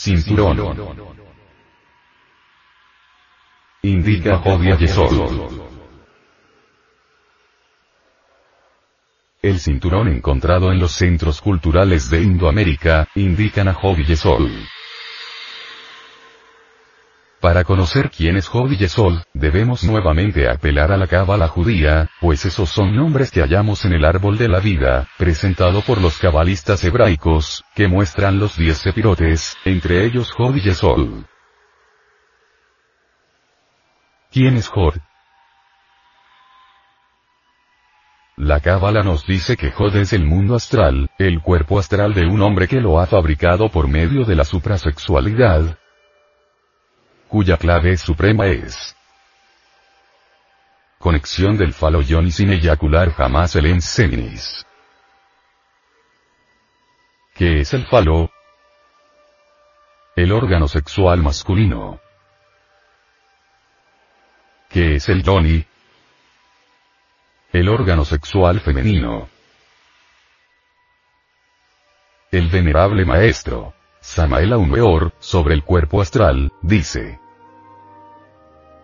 Cinturón. 0.00 0.56
Indica 3.82 4.38
Jodia 4.38 4.76
Yesod. 4.76 5.12
El 9.42 9.58
cinturón 9.58 10.06
encontrado 10.06 10.70
en 10.70 10.78
los 10.78 10.92
centros 10.92 11.40
culturales 11.40 12.10
de 12.10 12.22
Indoamérica, 12.22 13.08
indican 13.16 13.66
a 13.66 13.74
Jod 13.74 13.98
Yesod. 13.98 14.48
Para 17.40 17.62
conocer 17.62 18.10
quién 18.10 18.36
es 18.36 18.48
Jod 18.48 18.72
Yesod, 18.72 19.22
debemos 19.32 19.84
nuevamente 19.84 20.48
apelar 20.48 20.90
a 20.90 20.96
la 20.96 21.06
cábala 21.06 21.46
judía, 21.46 22.10
pues 22.20 22.44
esos 22.44 22.68
son 22.68 22.96
nombres 22.96 23.30
que 23.30 23.40
hallamos 23.40 23.84
en 23.84 23.92
el 23.92 24.04
árbol 24.04 24.38
de 24.38 24.48
la 24.48 24.58
vida, 24.58 25.06
presentado 25.18 25.82
por 25.82 26.00
los 26.00 26.18
cabalistas 26.18 26.82
hebraicos, 26.82 27.64
que 27.76 27.86
muestran 27.86 28.40
los 28.40 28.56
diez 28.56 28.78
sepirotes, 28.78 29.56
entre 29.64 30.04
ellos 30.04 30.32
Jod 30.32 30.56
Yesod. 30.56 31.24
¿Quién 34.32 34.56
es 34.56 34.66
Jod? 34.66 34.96
La 38.36 38.58
Cábala 38.60 39.04
nos 39.04 39.26
dice 39.26 39.56
que 39.56 39.70
Jod 39.70 39.94
es 39.96 40.12
el 40.12 40.24
mundo 40.24 40.56
astral, 40.56 41.10
el 41.18 41.40
cuerpo 41.40 41.78
astral 41.78 42.14
de 42.14 42.26
un 42.26 42.42
hombre 42.42 42.66
que 42.66 42.80
lo 42.80 42.98
ha 42.98 43.06
fabricado 43.06 43.68
por 43.68 43.86
medio 43.86 44.24
de 44.24 44.34
la 44.34 44.44
suprasexualidad, 44.44 45.78
cuya 47.28 47.56
clave 47.56 47.96
suprema 47.96 48.46
es 48.46 48.96
conexión 50.98 51.56
del 51.56 51.72
faloyón 51.72 52.26
y 52.26 52.32
sin 52.32 52.50
eyacular 52.50 53.12
jamás 53.12 53.54
el 53.56 53.66
enseminis. 53.66 54.66
¿Qué 57.34 57.60
es 57.60 57.72
el 57.72 57.86
falo? 57.86 58.30
El 60.16 60.32
órgano 60.32 60.66
sexual 60.66 61.22
masculino. 61.22 62.00
¿Qué 64.68 64.96
es 64.96 65.08
el 65.08 65.22
yoni? 65.22 65.64
El 67.52 67.68
órgano 67.68 68.04
sexual 68.04 68.60
femenino. 68.60 69.28
El 72.32 72.48
venerable 72.48 73.04
maestro, 73.04 73.72
Samael 74.08 74.54
Aumeor, 74.54 75.12
sobre 75.18 75.52
el 75.52 75.62
cuerpo 75.62 76.00
astral, 76.00 76.50
dice. 76.62 77.20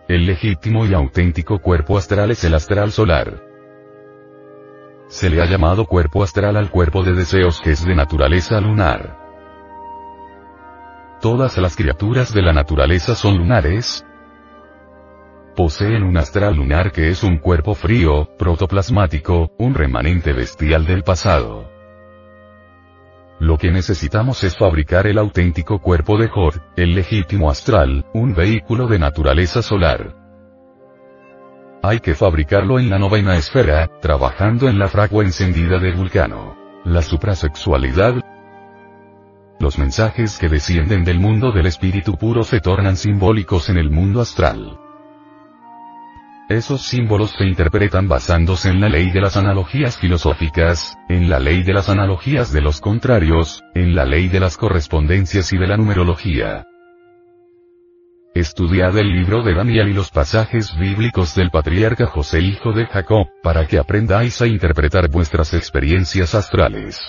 El 0.07 0.27
legítimo 0.27 0.85
y 0.85 0.93
auténtico 0.93 1.57
cuerpo 1.57 1.97
astral 1.97 2.29
es 2.29 2.43
el 2.43 2.53
astral 2.53 2.91
solar. 2.91 3.41
Se 5.07 5.31
le 5.31 5.41
ha 5.41 5.45
llamado 5.45 5.85
cuerpo 5.87 6.21
astral 6.21 6.55
al 6.57 6.69
cuerpo 6.69 7.01
de 7.01 7.13
deseos 7.13 7.59
que 7.59 7.71
es 7.71 7.83
de 7.83 7.95
naturaleza 7.95 8.61
lunar. 8.61 9.17
Todas 11.21 11.57
las 11.57 11.75
criaturas 11.75 12.31
de 12.31 12.43
la 12.43 12.53
naturaleza 12.53 13.15
son 13.15 13.39
lunares, 13.39 14.05
poseen 15.55 16.03
un 16.03 16.17
astral 16.17 16.55
lunar 16.55 16.91
que 16.91 17.09
es 17.09 17.23
un 17.23 17.39
cuerpo 17.39 17.73
frío, 17.73 18.29
protoplasmático, 18.37 19.51
un 19.57 19.73
remanente 19.73 20.33
bestial 20.33 20.85
del 20.85 21.01
pasado. 21.01 21.74
Lo 23.39 23.57
que 23.57 23.71
necesitamos 23.71 24.43
es 24.43 24.57
fabricar 24.57 25.07
el 25.07 25.17
auténtico 25.17 25.79
cuerpo 25.79 26.17
de 26.17 26.29
Jor, 26.29 26.61
el 26.77 26.95
legítimo 26.95 27.49
astral, 27.49 28.05
un 28.13 28.33
vehículo 28.33 28.87
de 28.87 28.99
naturaleza 28.99 29.61
solar. 29.61 30.15
Hay 31.83 31.99
que 31.99 32.15
fabricarlo 32.15 32.79
en 32.79 32.89
la 32.89 32.97
novena 32.97 33.35
esfera, 33.35 33.89
trabajando 34.01 34.69
en 34.69 34.79
la 34.79 34.87
fragua 34.87 35.23
encendida 35.23 35.79
de 35.79 35.91
Vulcano. 35.91 36.55
La 36.85 37.01
suprasexualidad, 37.01 38.15
los 39.59 39.77
mensajes 39.77 40.37
que 40.37 40.49
descienden 40.49 41.03
del 41.03 41.19
mundo 41.19 41.51
del 41.51 41.65
espíritu 41.65 42.17
puro 42.17 42.43
se 42.43 42.59
tornan 42.59 42.97
simbólicos 42.97 43.69
en 43.69 43.77
el 43.77 43.89
mundo 43.89 44.21
astral. 44.21 44.79
Esos 46.49 46.83
símbolos 46.83 47.31
se 47.31 47.43
interpretan 47.43 48.07
basándose 48.07 48.69
en 48.69 48.79
la 48.79 48.87
ley 48.87 49.09
de 49.09 49.19
las 49.19 49.35
analogías 49.35 49.97
filosóficas, 49.97 50.95
en 51.09 51.27
la 51.27 51.39
ley 51.39 51.63
de 51.63 51.73
las 51.73 51.89
analogías 51.89 52.53
de 52.53 52.61
los 52.61 52.81
contrarios, 52.81 53.63
en 53.73 53.95
la 53.95 54.05
ley 54.05 54.27
de 54.27 54.39
las 54.39 54.55
correspondencias 54.55 55.51
y 55.53 55.57
de 55.57 55.65
la 55.65 55.75
numerología. 55.75 56.63
Estudiad 58.35 58.95
el 58.95 59.11
libro 59.11 59.41
de 59.41 59.55
Daniel 59.55 59.89
y 59.89 59.93
los 59.93 60.11
pasajes 60.11 60.77
bíblicos 60.77 61.33
del 61.33 61.49
patriarca 61.49 62.05
José 62.05 62.41
hijo 62.41 62.73
de 62.73 62.85
Jacob, 62.85 63.25
para 63.41 63.65
que 63.65 63.79
aprendáis 63.79 64.39
a 64.39 64.45
interpretar 64.45 65.09
vuestras 65.09 65.51
experiencias 65.55 66.35
astrales. 66.35 66.99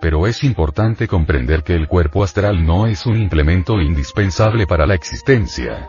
Pero 0.00 0.28
es 0.28 0.44
importante 0.44 1.08
comprender 1.08 1.64
que 1.64 1.74
el 1.74 1.88
cuerpo 1.88 2.22
astral 2.22 2.64
no 2.64 2.86
es 2.86 3.04
un 3.04 3.16
implemento 3.16 3.80
indispensable 3.80 4.64
para 4.66 4.86
la 4.86 4.94
existencia. 4.94 5.88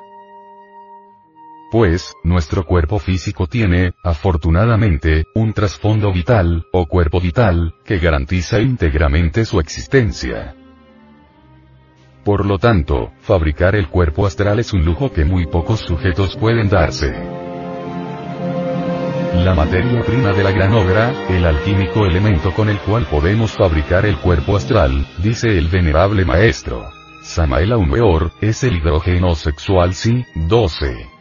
Pues, 1.69 2.15
nuestro 2.23 2.65
cuerpo 2.65 2.97
físico 2.97 3.45
tiene, 3.45 3.91
afortunadamente, 4.01 5.25
un 5.35 5.51
trasfondo 5.51 6.13
vital, 6.13 6.65
o 6.71 6.85
cuerpo 6.85 7.19
vital, 7.19 7.75
que 7.83 7.99
garantiza 7.99 8.61
íntegramente 8.61 9.43
su 9.43 9.59
existencia. 9.59 10.55
Por 12.23 12.45
lo 12.45 12.57
tanto, 12.57 13.11
fabricar 13.19 13.75
el 13.75 13.89
cuerpo 13.89 14.25
astral 14.25 14.59
es 14.59 14.71
un 14.71 14.85
lujo 14.85 15.11
que 15.11 15.25
muy 15.25 15.45
pocos 15.45 15.81
sujetos 15.81 16.37
pueden 16.37 16.69
darse. 16.69 17.11
La 19.33 19.53
materia 19.53 20.01
prima 20.03 20.31
de 20.31 20.43
la 20.43 20.51
gran 20.51 20.73
obra, 20.73 21.13
el 21.29 21.45
alquímico 21.45 22.05
elemento 22.05 22.53
con 22.53 22.69
el 22.69 22.79
cual 22.79 23.05
podemos 23.07 23.51
fabricar 23.51 24.05
el 24.05 24.17
cuerpo 24.17 24.55
astral, 24.55 25.05
dice 25.17 25.57
el 25.57 25.67
venerable 25.67 26.23
maestro. 26.23 26.89
Samael 27.23 27.73
Aumeor, 27.73 28.31
es 28.39 28.63
el 28.63 28.77
hidrógeno 28.77 29.35
sexual 29.35 29.93
Si-12. 29.93 31.16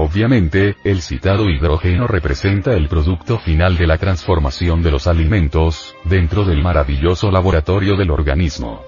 Obviamente, 0.00 0.76
el 0.84 1.02
citado 1.02 1.50
hidrógeno 1.50 2.06
representa 2.06 2.72
el 2.72 2.86
producto 2.86 3.36
final 3.40 3.76
de 3.76 3.88
la 3.88 3.98
transformación 3.98 4.80
de 4.80 4.92
los 4.92 5.08
alimentos, 5.08 5.92
dentro 6.04 6.44
del 6.44 6.62
maravilloso 6.62 7.32
laboratorio 7.32 7.96
del 7.96 8.12
organismo. 8.12 8.84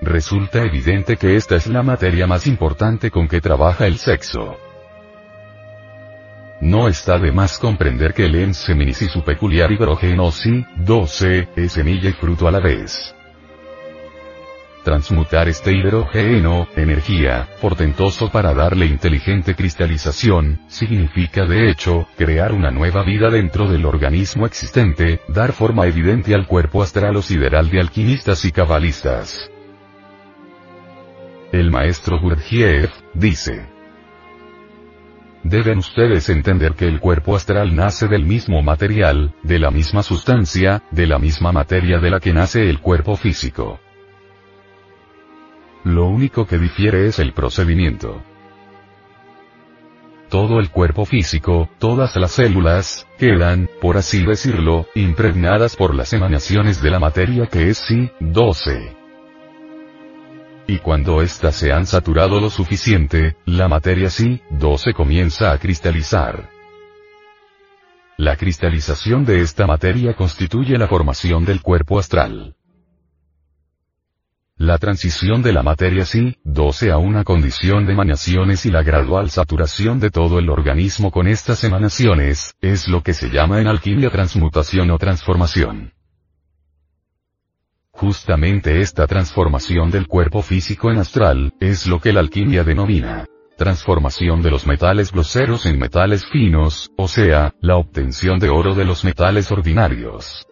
Resulta 0.00 0.62
evidente 0.62 1.18
que 1.18 1.36
esta 1.36 1.56
es 1.56 1.66
la 1.66 1.82
materia 1.82 2.26
más 2.26 2.46
importante 2.46 3.10
con 3.10 3.28
que 3.28 3.42
trabaja 3.42 3.86
el 3.86 3.98
sexo. 3.98 4.56
No 6.62 6.88
está 6.88 7.18
de 7.18 7.30
más 7.30 7.58
comprender 7.58 8.14
que 8.14 8.24
el 8.24 8.36
enseminis 8.36 9.02
y 9.02 9.08
su 9.10 9.22
peculiar 9.22 9.70
hidrógeno 9.70 10.30
si, 10.30 10.64
12, 10.76 11.48
es 11.54 11.72
semilla 11.72 12.08
y 12.08 12.14
fruto 12.14 12.48
a 12.48 12.50
la 12.50 12.60
vez. 12.60 13.14
Transmutar 14.84 15.48
este 15.48 15.72
hidrógeno, 15.72 16.68
energía, 16.76 17.48
portentoso 17.62 18.30
para 18.30 18.52
darle 18.52 18.84
inteligente 18.84 19.54
cristalización, 19.54 20.60
significa 20.68 21.46
de 21.46 21.70
hecho, 21.70 22.06
crear 22.18 22.52
una 22.52 22.70
nueva 22.70 23.02
vida 23.02 23.30
dentro 23.30 23.66
del 23.66 23.86
organismo 23.86 24.44
existente, 24.44 25.20
dar 25.26 25.52
forma 25.52 25.86
evidente 25.86 26.34
al 26.34 26.46
cuerpo 26.46 26.82
astral 26.82 27.16
o 27.16 27.22
sideral 27.22 27.70
de 27.70 27.80
alquimistas 27.80 28.44
y 28.44 28.52
cabalistas. 28.52 29.50
El 31.50 31.70
maestro 31.70 32.20
Gurdjieff, 32.20 32.92
dice. 33.14 33.66
Deben 35.44 35.78
ustedes 35.78 36.28
entender 36.28 36.74
que 36.74 36.86
el 36.86 37.00
cuerpo 37.00 37.36
astral 37.36 37.74
nace 37.74 38.06
del 38.06 38.26
mismo 38.26 38.60
material, 38.60 39.34
de 39.42 39.58
la 39.58 39.70
misma 39.70 40.02
sustancia, 40.02 40.82
de 40.90 41.06
la 41.06 41.18
misma 41.18 41.52
materia 41.52 42.00
de 42.00 42.10
la 42.10 42.20
que 42.20 42.34
nace 42.34 42.68
el 42.68 42.80
cuerpo 42.80 43.16
físico. 43.16 43.80
Lo 45.84 46.06
único 46.06 46.46
que 46.46 46.58
difiere 46.58 47.06
es 47.06 47.18
el 47.18 47.34
procedimiento. 47.34 48.22
Todo 50.30 50.58
el 50.58 50.70
cuerpo 50.70 51.04
físico, 51.04 51.68
todas 51.78 52.16
las 52.16 52.32
células, 52.32 53.06
quedan, 53.18 53.68
por 53.82 53.98
así 53.98 54.24
decirlo, 54.24 54.86
impregnadas 54.94 55.76
por 55.76 55.94
las 55.94 56.12
emanaciones 56.14 56.82
de 56.82 56.90
la 56.90 56.98
materia 56.98 57.46
que 57.46 57.68
es 57.68 57.78
sí, 57.78 58.10
12. 58.18 58.96
Y 60.66 60.78
cuando 60.78 61.20
éstas 61.20 61.56
se 61.56 61.70
han 61.70 61.84
saturado 61.86 62.40
lo 62.40 62.48
suficiente, 62.48 63.36
la 63.44 63.68
materia 63.68 64.08
sí, 64.08 64.40
12 64.50 64.94
comienza 64.94 65.52
a 65.52 65.58
cristalizar. 65.58 66.48
La 68.16 68.36
cristalización 68.36 69.26
de 69.26 69.42
esta 69.42 69.66
materia 69.66 70.14
constituye 70.14 70.78
la 70.78 70.88
formación 70.88 71.44
del 71.44 71.60
cuerpo 71.60 71.98
astral. 71.98 72.56
La 74.56 74.78
transición 74.78 75.42
de 75.42 75.52
la 75.52 75.64
materia 75.64 76.04
sí, 76.04 76.36
12 76.44 76.92
a 76.92 76.98
una 76.98 77.24
condición 77.24 77.86
de 77.86 77.92
emanaciones 77.92 78.64
y 78.66 78.70
la 78.70 78.84
gradual 78.84 79.28
saturación 79.30 79.98
de 79.98 80.10
todo 80.10 80.38
el 80.38 80.48
organismo 80.48 81.10
con 81.10 81.26
estas 81.26 81.64
emanaciones, 81.64 82.54
es 82.60 82.86
lo 82.86 83.02
que 83.02 83.14
se 83.14 83.30
llama 83.30 83.60
en 83.60 83.66
alquimia 83.66 84.10
transmutación 84.10 84.92
o 84.92 84.98
transformación. 84.98 85.92
Justamente 87.90 88.80
esta 88.80 89.08
transformación 89.08 89.90
del 89.90 90.06
cuerpo 90.06 90.40
físico 90.40 90.90
en 90.90 90.98
astral, 90.98 91.52
es 91.58 91.88
lo 91.88 91.98
que 91.98 92.12
la 92.12 92.20
alquimia 92.20 92.62
denomina 92.62 93.26
transformación 93.56 94.42
de 94.42 94.50
los 94.50 94.66
metales 94.66 95.12
groseros 95.12 95.64
en 95.66 95.78
metales 95.78 96.26
finos, 96.26 96.90
o 96.96 97.06
sea, 97.06 97.54
la 97.60 97.76
obtención 97.76 98.38
de 98.38 98.48
oro 98.48 98.74
de 98.74 98.84
los 98.84 99.04
metales 99.04 99.50
ordinarios. 99.52 100.44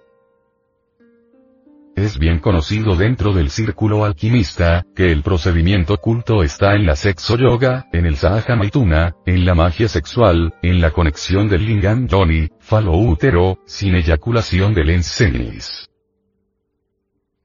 Es 1.94 2.18
bien 2.18 2.38
conocido 2.38 2.96
dentro 2.96 3.34
del 3.34 3.50
círculo 3.50 4.04
alquimista, 4.04 4.84
que 4.96 5.12
el 5.12 5.22
procedimiento 5.22 5.94
oculto 5.94 6.42
está 6.42 6.74
en 6.74 6.86
la 6.86 6.96
sexo 6.96 7.36
yoga, 7.36 7.86
en 7.92 8.06
el 8.06 8.16
sahaja 8.16 8.56
maituna, 8.56 9.14
en 9.26 9.44
la 9.44 9.54
magia 9.54 9.88
sexual, 9.88 10.54
en 10.62 10.80
la 10.80 10.90
conexión 10.90 11.48
del 11.48 11.66
lingam 11.66 12.08
yoni, 12.08 12.48
falo 12.60 12.92
útero, 12.96 13.58
sin 13.66 13.94
eyaculación 13.94 14.72
del 14.72 14.90
ensenis. 14.90 15.90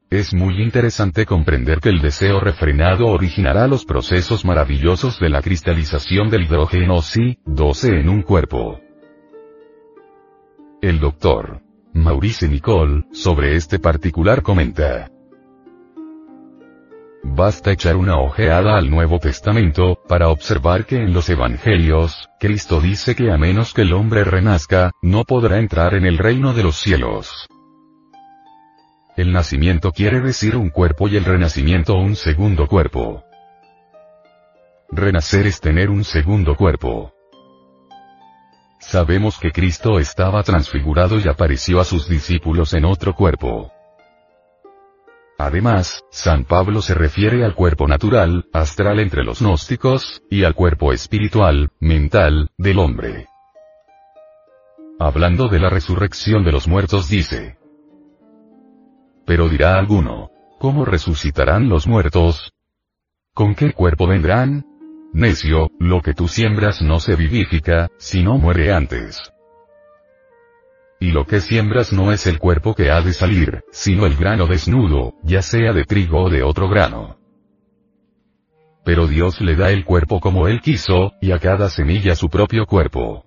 Es 0.09 0.33
muy 0.33 0.61
interesante 0.63 1.25
comprender 1.25 1.81
que 1.81 1.89
el 1.89 1.99
deseo 1.99 2.39
refrenado 2.39 3.07
originará 3.07 3.67
los 3.67 3.83
procesos 3.83 4.45
maravillosos 4.45 5.19
de 5.19 5.29
la 5.29 5.41
cristalización 5.41 6.29
del 6.29 6.43
hidrógeno 6.43 7.01
Si, 7.01 7.37
12 7.45 7.99
en 7.99 8.07
un 8.07 8.21
cuerpo. 8.21 8.79
El 10.81 11.01
doctor 11.01 11.66
Maurice 11.97 12.47
Nicole, 12.47 13.05
sobre 13.11 13.55
este 13.55 13.79
particular 13.79 14.43
comenta. 14.43 15.09
Basta 17.23 17.71
echar 17.71 17.95
una 17.95 18.19
ojeada 18.19 18.77
al 18.77 18.91
Nuevo 18.91 19.17
Testamento, 19.17 19.97
para 20.07 20.29
observar 20.29 20.85
que 20.85 20.97
en 20.97 21.11
los 21.11 21.27
Evangelios, 21.27 22.29
Cristo 22.39 22.79
dice 22.79 23.15
que 23.15 23.31
a 23.31 23.37
menos 23.37 23.73
que 23.73 23.81
el 23.81 23.93
hombre 23.93 24.23
renazca, 24.23 24.91
no 25.01 25.23
podrá 25.23 25.57
entrar 25.57 25.95
en 25.95 26.05
el 26.05 26.19
reino 26.19 26.53
de 26.53 26.63
los 26.63 26.75
cielos. 26.75 27.47
El 29.15 29.33
nacimiento 29.33 29.91
quiere 29.91 30.21
decir 30.21 30.55
un 30.55 30.69
cuerpo 30.69 31.07
y 31.07 31.17
el 31.17 31.25
renacimiento 31.25 31.95
un 31.95 32.15
segundo 32.15 32.67
cuerpo. 32.67 33.23
Renacer 34.91 35.47
es 35.47 35.59
tener 35.59 35.89
un 35.89 36.03
segundo 36.03 36.55
cuerpo. 36.55 37.16
Sabemos 38.87 39.37
que 39.37 39.51
Cristo 39.51 39.99
estaba 39.99 40.43
transfigurado 40.43 41.19
y 41.19 41.27
apareció 41.27 41.81
a 41.81 41.83
sus 41.83 42.07
discípulos 42.07 42.73
en 42.73 42.85
otro 42.85 43.13
cuerpo. 43.13 43.69
Además, 45.37 46.05
San 46.09 46.45
Pablo 46.45 46.81
se 46.81 46.93
refiere 46.93 47.43
al 47.43 47.53
cuerpo 47.53 47.85
natural, 47.85 48.45
astral 48.53 49.01
entre 49.01 49.25
los 49.25 49.41
gnósticos, 49.41 50.23
y 50.29 50.45
al 50.45 50.55
cuerpo 50.55 50.93
espiritual, 50.93 51.69
mental, 51.81 52.49
del 52.57 52.79
hombre. 52.79 53.27
Hablando 54.99 55.49
de 55.49 55.59
la 55.59 55.69
resurrección 55.69 56.45
de 56.45 56.53
los 56.53 56.69
muertos 56.69 57.09
dice. 57.09 57.57
Pero 59.25 59.49
dirá 59.49 59.77
alguno, 59.77 60.31
¿cómo 60.59 60.85
resucitarán 60.85 61.67
los 61.67 61.87
muertos? 61.87 62.53
¿Con 63.33 63.53
qué 63.53 63.73
cuerpo 63.73 64.07
vendrán? 64.07 64.65
Necio, 65.17 65.71
lo 65.79 66.03
que 66.03 66.13
tú 66.13 66.27
siembras 66.27 66.79
no 66.79 66.99
se 66.99 67.15
vivifica, 67.15 67.89
sino 67.97 68.37
muere 68.37 68.71
antes. 68.71 69.33
Y 70.99 71.09
lo 71.09 71.25
que 71.25 71.41
siembras 71.41 71.91
no 71.91 72.11
es 72.11 72.27
el 72.27 72.37
cuerpo 72.37 72.75
que 72.75 72.91
ha 72.91 73.01
de 73.01 73.13
salir, 73.13 73.63
sino 73.71 74.05
el 74.05 74.15
grano 74.15 74.45
desnudo, 74.45 75.15
ya 75.23 75.41
sea 75.41 75.73
de 75.73 75.85
trigo 75.85 76.25
o 76.25 76.29
de 76.29 76.43
otro 76.43 76.69
grano. 76.69 77.17
Pero 78.85 79.07
Dios 79.07 79.41
le 79.41 79.55
da 79.55 79.71
el 79.71 79.85
cuerpo 79.85 80.19
como 80.19 80.47
Él 80.47 80.61
quiso, 80.61 81.13
y 81.19 81.31
a 81.31 81.39
cada 81.39 81.71
semilla 81.71 82.15
su 82.15 82.29
propio 82.29 82.67
cuerpo. 82.67 83.25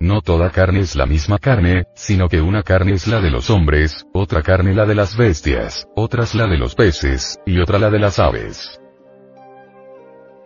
No 0.00 0.22
toda 0.22 0.50
carne 0.50 0.80
es 0.80 0.96
la 0.96 1.06
misma 1.06 1.38
carne, 1.38 1.84
sino 1.94 2.28
que 2.28 2.40
una 2.40 2.64
carne 2.64 2.94
es 2.94 3.06
la 3.06 3.20
de 3.20 3.30
los 3.30 3.48
hombres, 3.48 4.04
otra 4.12 4.42
carne 4.42 4.74
la 4.74 4.86
de 4.86 4.96
las 4.96 5.16
bestias, 5.16 5.86
otra 5.94 6.24
es 6.24 6.34
la 6.34 6.48
de 6.48 6.58
los 6.58 6.74
peces, 6.74 7.38
y 7.46 7.60
otra 7.60 7.78
la 7.78 7.90
de 7.90 8.00
las 8.00 8.18
aves. 8.18 8.80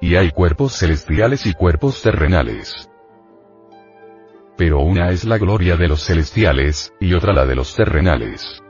Y 0.01 0.17
hay 0.17 0.31
cuerpos 0.31 0.79
celestiales 0.79 1.45
y 1.45 1.53
cuerpos 1.53 2.01
terrenales. 2.01 2.89
Pero 4.57 4.81
una 4.81 5.11
es 5.11 5.25
la 5.25 5.37
gloria 5.37 5.77
de 5.77 5.89
los 5.89 6.05
celestiales, 6.05 6.95
y 7.01 7.13
otra 7.13 7.35
la 7.35 7.45
de 7.45 7.55
los 7.55 7.75
terrenales. 7.75 8.63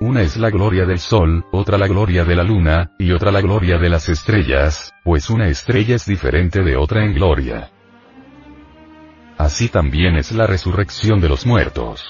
Una 0.00 0.20
es 0.22 0.36
la 0.36 0.50
gloria 0.50 0.84
del 0.84 0.98
sol, 0.98 1.46
otra 1.52 1.78
la 1.78 1.86
gloria 1.86 2.24
de 2.24 2.36
la 2.36 2.42
luna, 2.42 2.90
y 2.98 3.12
otra 3.12 3.30
la 3.30 3.40
gloria 3.40 3.78
de 3.78 3.88
las 3.88 4.08
estrellas, 4.08 4.92
pues 5.04 5.30
una 5.30 5.48
estrella 5.48 5.96
es 5.96 6.06
diferente 6.06 6.62
de 6.62 6.76
otra 6.76 7.04
en 7.04 7.14
gloria. 7.14 7.70
Así 9.38 9.68
también 9.68 10.16
es 10.16 10.32
la 10.32 10.46
resurrección 10.46 11.20
de 11.20 11.28
los 11.28 11.46
muertos. 11.46 12.04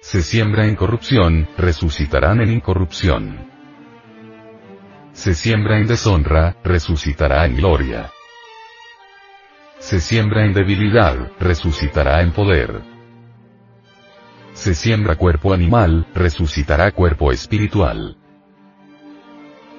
Se 0.00 0.22
siembra 0.22 0.66
en 0.66 0.76
corrupción, 0.76 1.48
resucitarán 1.58 2.40
en 2.40 2.52
incorrupción 2.52 3.53
se 5.14 5.32
siembra 5.34 5.78
en 5.78 5.86
deshonra, 5.86 6.56
resucitará 6.64 7.46
en 7.46 7.56
gloria. 7.56 8.10
Se 9.78 10.00
siembra 10.00 10.44
en 10.44 10.52
debilidad, 10.52 11.30
resucitará 11.38 12.20
en 12.20 12.32
poder. 12.32 12.82
Se 14.52 14.74
siembra 14.74 15.16
cuerpo 15.16 15.52
animal, 15.52 16.06
resucitará 16.14 16.90
cuerpo 16.90 17.30
espiritual. 17.30 18.16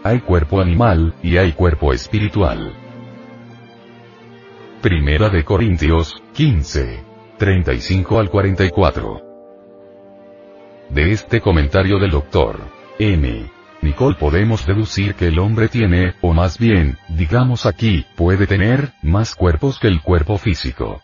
Hay 0.03 0.21
cuerpo 0.21 0.61
animal, 0.61 1.15
y 1.21 1.37
hay 1.37 1.51
cuerpo 1.51 1.91
espiritual. 1.91 2.73
Primera 4.81 5.29
de 5.29 5.43
Corintios, 5.43 6.15
15. 6.33 7.03
35 7.37 8.19
al 8.19 8.29
44. 8.29 9.21
De 10.89 11.11
este 11.11 11.41
comentario 11.41 11.99
del 11.99 12.11
doctor 12.11 12.59
M. 12.97 13.54
Nicole 13.85 14.15
podemos 14.15 14.65
deducir 14.65 15.13
que 15.13 15.27
el 15.27 15.37
hombre 15.37 15.69
tiene, 15.69 16.15
o 16.21 16.33
más 16.33 16.57
bien, 16.57 16.97
digamos 17.07 17.65
aquí, 17.67 18.05
puede 18.15 18.47
tener, 18.47 18.93
más 19.03 19.35
cuerpos 19.35 19.77
que 19.79 19.87
el 19.87 20.01
cuerpo 20.01 20.39
físico. 20.39 21.03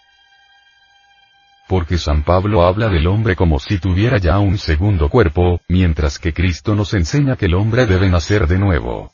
Porque 1.68 2.00
San 2.00 2.24
Pablo 2.24 2.64
habla 2.64 2.90
del 2.90 3.06
hombre 3.06 3.36
como 3.36 3.60
si 3.60 3.78
tuviera 3.78 4.18
ya 4.18 4.40
un 4.40 4.58
segundo 4.58 5.10
cuerpo, 5.10 5.62
mientras 5.70 6.18
que 6.18 6.34
Cristo 6.34 6.74
nos 6.74 6.94
enseña 6.96 7.36
que 7.36 7.46
el 7.46 7.54
hombre 7.54 7.86
debe 7.86 8.10
nacer 8.10 8.48
de 8.48 8.58
nuevo. 8.58 9.12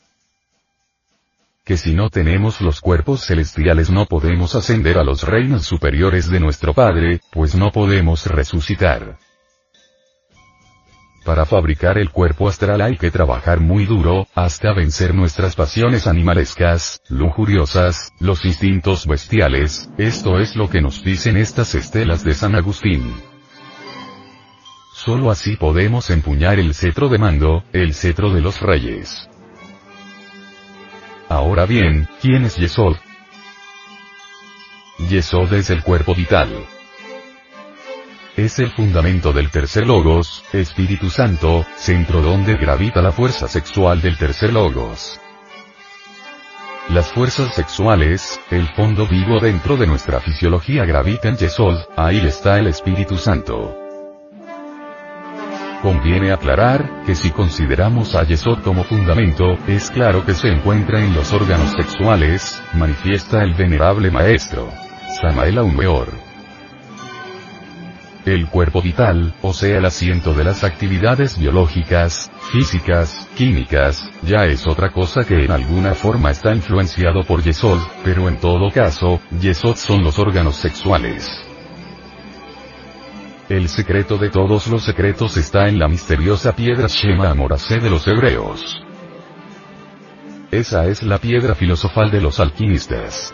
Que 1.66 1.76
si 1.76 1.94
no 1.94 2.10
tenemos 2.10 2.62
los 2.62 2.80
cuerpos 2.80 3.26
celestiales 3.26 3.90
no 3.90 4.06
podemos 4.06 4.56
ascender 4.56 4.98
a 4.98 5.04
los 5.04 5.24
reinos 5.24 5.66
superiores 5.66 6.30
de 6.30 6.40
nuestro 6.40 6.74
Padre, 6.74 7.20
pues 7.32 7.54
no 7.54 7.72
podemos 7.72 8.26
resucitar. 8.28 9.18
Para 11.28 11.46
fabricar 11.46 11.98
el 11.98 12.10
cuerpo 12.10 12.48
astral 12.48 12.80
hay 12.80 12.96
que 12.96 13.12
trabajar 13.12 13.60
muy 13.60 13.86
duro, 13.86 14.28
hasta 14.34 14.72
vencer 14.72 15.14
nuestras 15.14 15.58
pasiones 15.58 16.08
animalescas, 16.08 17.02
lujuriosas, 17.10 18.14
los 18.22 18.46
instintos 18.46 19.06
bestiales, 19.06 19.90
esto 19.98 20.40
es 20.40 20.56
lo 20.56 20.70
que 20.70 20.82
nos 20.82 21.04
dicen 21.04 21.36
estas 21.36 21.76
estelas 21.76 22.24
de 22.24 22.34
San 22.34 22.56
Agustín. 22.56 23.14
Solo 24.96 25.30
así 25.30 25.58
podemos 25.58 26.12
empuñar 26.12 26.60
el 26.60 26.74
cetro 26.74 27.10
de 27.10 27.18
mando, 27.18 27.66
el 27.74 27.94
cetro 27.94 28.34
de 28.34 28.40
los 28.40 28.62
reyes. 28.62 29.30
Ahora 31.28 31.66
bien, 31.66 32.08
¿quién 32.22 32.46
es 32.46 32.56
Yesod? 32.56 32.96
Yesod 35.10 35.52
es 35.56 35.72
el 35.72 35.84
cuerpo 35.84 36.16
vital 36.16 36.48
es 38.38 38.60
el 38.60 38.70
fundamento 38.70 39.34
del 39.34 39.50
tercer 39.50 39.88
logos, 39.88 40.44
Espíritu 40.54 41.10
Santo, 41.10 41.66
centro 41.76 42.22
donde 42.22 42.56
gravita 42.56 43.02
la 43.02 43.12
fuerza 43.12 43.48
sexual 43.48 44.00
del 44.00 44.16
tercer 44.16 44.54
logos. 44.54 45.20
Las 46.90 47.12
fuerzas 47.12 47.56
sexuales, 47.56 48.40
el 48.52 48.68
fondo 48.76 49.08
vivo 49.08 49.40
dentro 49.40 49.76
de 49.76 49.88
nuestra 49.88 50.22
fisiología 50.22 50.86
gravita 50.86 51.30
en 51.30 51.38
Yesod, 51.38 51.80
ahí 51.98 52.20
está 52.20 52.60
el 52.60 52.68
Espíritu 52.68 53.18
Santo. 53.18 53.76
Conviene 55.82 56.32
aclarar, 56.32 57.04
que 57.06 57.16
si 57.16 57.32
consideramos 57.32 58.14
a 58.14 58.24
Yesod 58.24 58.62
como 58.62 58.84
fundamento, 58.84 59.58
es 59.68 59.90
claro 59.90 60.24
que 60.24 60.36
se 60.36 60.50
encuentra 60.50 61.04
en 61.04 61.16
los 61.16 61.34
órganos 61.34 61.72
sexuales, 61.72 62.62
manifiesta 62.74 63.44
el 63.44 63.56
venerable 63.56 64.12
maestro. 64.12 64.72
Samael 65.22 65.58
Aumeor. 65.58 66.27
El 68.28 68.50
cuerpo 68.50 68.82
vital, 68.82 69.34
o 69.42 69.54
sea 69.54 69.78
el 69.78 69.86
asiento 69.86 70.34
de 70.34 70.44
las 70.44 70.66
actividades 70.66 71.40
biológicas, 71.40 72.30
físicas, 72.52 73.26
químicas, 73.38 74.04
ya 74.22 74.44
es 74.44 74.68
otra 74.68 74.92
cosa 74.92 75.24
que 75.24 75.46
en 75.46 75.52
alguna 75.52 75.96
forma 75.96 76.32
está 76.32 76.54
influenciado 76.54 77.24
por 77.24 77.42
Yesod, 77.42 77.80
pero 78.04 78.28
en 78.28 78.36
todo 78.36 78.70
caso, 78.70 79.22
Yesod 79.40 79.78
son 79.78 80.04
los 80.04 80.20
órganos 80.20 80.58
sexuales. 80.58 81.26
El 83.48 83.70
secreto 83.70 84.18
de 84.18 84.30
todos 84.30 84.68
los 84.68 84.84
secretos 84.84 85.38
está 85.38 85.70
en 85.70 85.80
la 85.80 85.88
misteriosa 85.88 86.54
piedra 86.54 86.88
Shema 86.90 87.30
Amorase 87.30 87.80
de 87.80 87.90
los 87.90 88.06
hebreos. 88.10 88.84
Esa 90.52 90.86
es 90.88 91.02
la 91.02 91.18
piedra 91.18 91.56
filosofal 91.56 92.12
de 92.12 92.20
los 92.20 92.42
alquimistas. 92.42 93.34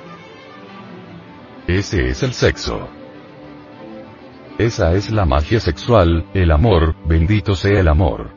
Ese 1.65 2.09
es 2.09 2.21
el 2.21 2.33
sexo. 2.33 3.02
Esa 4.59 4.93
es 4.93 5.09
la 5.09 5.25
magia 5.25 5.59
sexual, 5.59 6.27
el 6.35 6.51
amor, 6.51 6.95
bendito 7.07 7.55
sea 7.55 7.79
el 7.79 7.87
amor. 7.87 8.29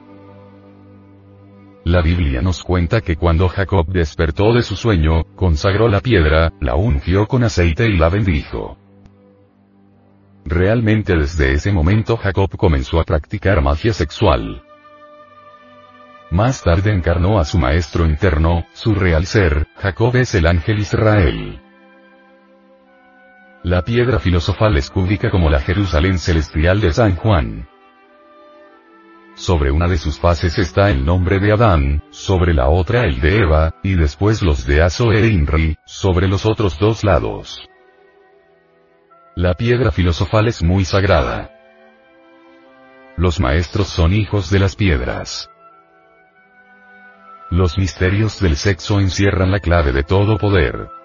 La 1.85 2.01
Biblia 2.01 2.41
nos 2.41 2.65
cuenta 2.65 3.03
que 3.03 3.17
cuando 3.17 3.49
Jacob 3.49 3.87
despertó 3.87 4.55
de 4.55 4.63
su 4.63 4.77
sueño, 4.77 5.25
consagró 5.37 5.89
la 5.89 6.01
piedra, 6.01 6.55
la 6.59 6.75
ungió 6.75 7.27
con 7.27 7.45
aceite 7.45 7.87
y 7.87 7.99
la 7.99 8.09
bendijo. 8.09 8.79
realmente 10.47 11.17
desde 11.17 11.53
ese 11.53 11.71
momento 11.73 12.17
Jacob 12.17 12.57
comenzó 12.57 12.99
a 12.99 13.05
practicar 13.05 13.61
magia 13.61 13.93
sexual. 13.93 14.63
Más 16.31 16.63
tarde 16.63 16.93
encarnó 16.93 17.39
a 17.39 17.45
su 17.45 17.59
maestro 17.59 18.07
interno, 18.07 18.65
su 18.73 18.95
real 18.95 19.27
ser, 19.27 19.67
Jacob 19.77 20.17
es 20.17 20.35
el 20.35 20.47
ángel 20.47 20.79
Israel. 20.79 21.61
La 23.67 23.83
piedra 23.83 24.21
filosofal 24.21 24.77
es 24.77 24.91
cúbica 24.91 25.29
como 25.29 25.51
la 25.51 25.59
Jerusalén 25.59 26.21
celestial 26.21 26.81
de 26.81 26.93
San 26.93 27.17
Juan. 27.17 27.69
Sobre 29.35 29.73
una 29.73 29.89
de 29.89 29.99
sus 29.99 30.21
fases 30.21 30.57
está 30.61 30.89
el 30.89 31.05
nombre 31.05 31.41
de 31.41 31.51
Adán, 31.51 32.05
sobre 32.11 32.55
la 32.55 32.69
otra 32.69 33.03
el 33.07 33.21
de 33.21 33.39
Eva, 33.39 33.75
y 33.83 33.97
después 33.97 34.41
los 34.41 34.67
de 34.67 34.83
Aso 34.83 35.11
e 35.11 35.27
Inri, 35.27 35.77
sobre 35.85 36.29
los 36.29 36.47
otros 36.47 36.79
dos 36.79 37.03
lados. 37.03 37.69
La 39.35 39.55
piedra 39.55 39.91
filosofal 39.91 40.47
es 40.47 40.63
muy 40.63 40.85
sagrada. 40.85 41.51
Los 43.17 43.41
maestros 43.41 43.89
son 43.89 44.13
hijos 44.13 44.49
de 44.49 44.61
las 44.61 44.77
piedras. 44.77 45.51
Los 47.51 47.77
misterios 47.79 48.39
del 48.39 48.57
sexo 48.57 49.01
encierran 49.01 49.51
la 49.51 49.59
clave 49.59 49.91
de 49.91 50.05
todo 50.05 50.39
poder. 50.39 50.96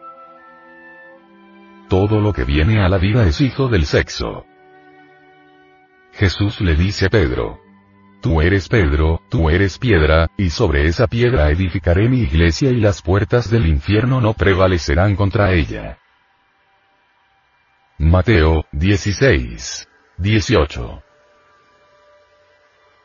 Todo 1.91 2.21
lo 2.21 2.31
que 2.31 2.45
viene 2.45 2.81
a 2.81 2.87
la 2.87 2.97
vida 2.97 3.27
es 3.27 3.41
hijo 3.41 3.67
del 3.67 3.85
sexo. 3.85 4.45
Jesús 6.13 6.61
le 6.61 6.75
dice 6.75 7.07
a 7.07 7.09
Pedro. 7.09 7.59
Tú 8.21 8.39
eres 8.39 8.69
Pedro, 8.69 9.21
tú 9.29 9.49
eres 9.49 9.77
piedra, 9.77 10.29
y 10.37 10.51
sobre 10.51 10.85
esa 10.85 11.07
piedra 11.07 11.49
edificaré 11.49 12.07
mi 12.07 12.21
iglesia 12.21 12.69
y 12.69 12.77
las 12.77 13.01
puertas 13.01 13.51
del 13.51 13.67
infierno 13.67 14.21
no 14.21 14.31
prevalecerán 14.31 15.17
contra 15.17 15.51
ella. 15.51 15.97
Mateo, 17.97 18.63
16. 18.71 19.89
18. 20.17 21.03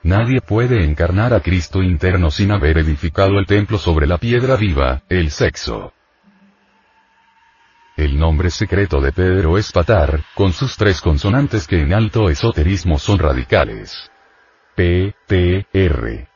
Nadie 0.04 0.40
puede 0.42 0.84
encarnar 0.84 1.34
a 1.34 1.40
Cristo 1.40 1.82
interno 1.82 2.30
sin 2.30 2.52
haber 2.52 2.78
edificado 2.78 3.40
el 3.40 3.46
templo 3.46 3.78
sobre 3.78 4.06
la 4.06 4.18
piedra 4.18 4.54
viva, 4.54 5.02
el 5.08 5.32
sexo. 5.32 5.92
El 7.96 8.18
nombre 8.18 8.50
secreto 8.50 9.00
de 9.00 9.10
Pedro 9.10 9.56
es 9.56 9.72
Patar, 9.72 10.22
con 10.34 10.52
sus 10.52 10.76
tres 10.76 11.00
consonantes 11.00 11.66
que 11.66 11.80
en 11.80 11.94
alto 11.94 12.28
esoterismo 12.28 12.98
son 12.98 13.18
radicales. 13.18 14.10
P, 14.74 15.14
T, 15.26 15.66
R. 15.72 16.28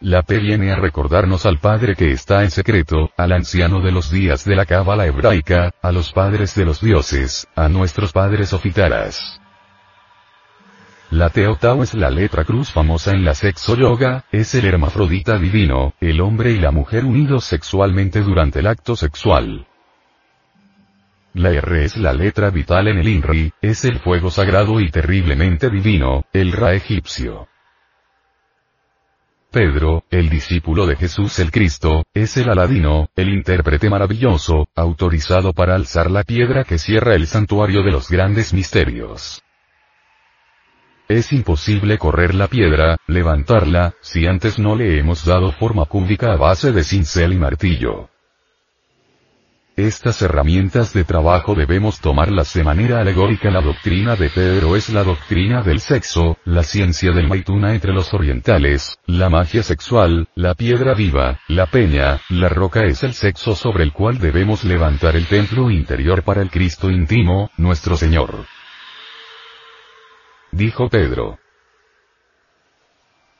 La 0.00 0.22
P 0.22 0.38
viene 0.38 0.70
a 0.70 0.76
recordarnos 0.76 1.46
al 1.46 1.58
Padre 1.58 1.96
que 1.96 2.12
está 2.12 2.44
en 2.44 2.52
secreto, 2.52 3.10
al 3.16 3.32
anciano 3.32 3.80
de 3.80 3.90
los 3.90 4.12
días 4.12 4.44
de 4.44 4.54
la 4.54 4.66
cábala 4.66 5.04
hebraica, 5.06 5.72
a 5.82 5.90
los 5.90 6.12
padres 6.12 6.54
de 6.54 6.64
los 6.64 6.80
dioses, 6.80 7.48
a 7.56 7.68
nuestros 7.68 8.12
padres 8.12 8.52
ofitaras. 8.52 9.40
La 11.10 11.30
Teotao 11.30 11.82
es 11.82 11.94
la 11.94 12.10
letra 12.10 12.44
cruz 12.44 12.70
famosa 12.70 13.10
en 13.12 13.24
la 13.24 13.34
sexo 13.34 13.74
yoga, 13.74 14.26
es 14.30 14.54
el 14.54 14.66
hermafrodita 14.66 15.38
divino, 15.38 15.94
el 16.00 16.20
hombre 16.20 16.52
y 16.52 16.60
la 16.60 16.70
mujer 16.70 17.04
unidos 17.04 17.44
sexualmente 17.46 18.20
durante 18.20 18.60
el 18.60 18.68
acto 18.68 18.94
sexual. 18.94 19.66
La 21.34 21.50
R 21.50 21.84
es 21.84 21.96
la 21.96 22.12
letra 22.12 22.50
vital 22.50 22.88
en 22.88 22.98
el 22.98 23.08
INRI, 23.08 23.52
es 23.60 23.84
el 23.84 23.98
fuego 24.00 24.30
sagrado 24.30 24.80
y 24.80 24.90
terriblemente 24.90 25.70
divino, 25.70 26.24
el 26.32 26.52
Ra 26.52 26.74
egipcio. 26.74 27.48
Pedro, 29.50 30.04
el 30.10 30.28
discípulo 30.28 30.86
de 30.86 30.96
Jesús 30.96 31.38
el 31.38 31.50
Cristo, 31.50 32.04
es 32.12 32.36
el 32.36 32.50
Aladino, 32.50 33.08
el 33.16 33.30
intérprete 33.30 33.88
maravilloso, 33.88 34.68
autorizado 34.74 35.54
para 35.54 35.74
alzar 35.74 36.10
la 36.10 36.22
piedra 36.22 36.64
que 36.64 36.76
cierra 36.76 37.14
el 37.14 37.26
santuario 37.26 37.82
de 37.82 37.92
los 37.92 38.10
grandes 38.10 38.52
misterios. 38.52 39.42
Es 41.08 41.32
imposible 41.32 41.96
correr 41.96 42.34
la 42.34 42.48
piedra, 42.48 42.98
levantarla, 43.06 43.94
si 44.02 44.26
antes 44.26 44.58
no 44.58 44.76
le 44.76 44.98
hemos 44.98 45.24
dado 45.24 45.52
forma 45.52 45.86
cúbica 45.86 46.32
a 46.32 46.36
base 46.36 46.70
de 46.72 46.84
cincel 46.84 47.32
y 47.32 47.36
martillo. 47.36 48.10
Estas 49.78 50.20
herramientas 50.22 50.92
de 50.92 51.04
trabajo 51.04 51.54
debemos 51.54 52.00
tomarlas 52.00 52.52
de 52.52 52.64
manera 52.64 53.00
alegórica. 53.00 53.48
La 53.48 53.60
doctrina 53.60 54.16
de 54.16 54.28
Pedro 54.28 54.74
es 54.74 54.88
la 54.88 55.04
doctrina 55.04 55.62
del 55.62 55.78
sexo, 55.78 56.36
la 56.44 56.64
ciencia 56.64 57.12
del 57.12 57.28
maituna 57.28 57.72
entre 57.72 57.92
los 57.92 58.12
orientales, 58.12 58.98
la 59.06 59.28
magia 59.28 59.62
sexual, 59.62 60.26
la 60.34 60.56
piedra 60.56 60.94
viva, 60.94 61.38
la 61.46 61.66
peña, 61.66 62.20
la 62.28 62.48
roca 62.48 62.86
es 62.86 63.04
el 63.04 63.14
sexo 63.14 63.54
sobre 63.54 63.84
el 63.84 63.92
cual 63.92 64.18
debemos 64.18 64.64
levantar 64.64 65.14
el 65.14 65.26
templo 65.26 65.70
interior 65.70 66.24
para 66.24 66.42
el 66.42 66.50
Cristo 66.50 66.90
íntimo, 66.90 67.52
nuestro 67.56 67.96
Señor 67.96 68.46
dijo 70.50 70.88
Pedro. 70.88 71.38